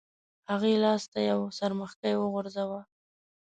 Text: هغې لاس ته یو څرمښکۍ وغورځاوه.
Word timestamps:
هغې 0.51 0.73
لاس 0.83 1.03
ته 1.11 1.19
یو 1.29 1.39
څرمښکۍ 1.57 2.13
وغورځاوه. 2.17 2.81